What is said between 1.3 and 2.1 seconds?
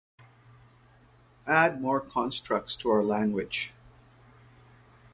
add more